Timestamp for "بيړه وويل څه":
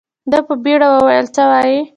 0.63-1.41